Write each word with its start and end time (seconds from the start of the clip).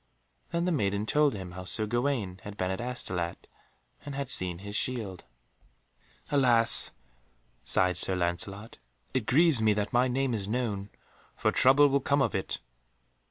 Then 0.49 0.65
the 0.65 0.71
maiden 0.71 1.05
told 1.05 1.35
him 1.35 1.51
how 1.51 1.63
Sir 1.63 1.85
Gawaine 1.85 2.39
had 2.43 2.57
been 2.57 2.71
at 2.71 2.81
Astolat 2.81 3.45
and 4.03 4.15
had 4.15 4.29
seen 4.31 4.57
his 4.57 4.75
shield. 4.75 5.25
"Alas!" 6.31 6.89
sighed 7.65 7.97
Sir 7.97 8.15
Lancelot, 8.15 8.79
"it 9.13 9.27
grieves 9.27 9.61
me 9.61 9.73
that 9.73 9.93
my 9.93 10.07
name 10.07 10.33
is 10.33 10.47
known, 10.47 10.89
for 11.35 11.51
trouble 11.51 11.87
will 11.87 11.99
come 11.99 12.23
of 12.23 12.33
it." 12.33 12.57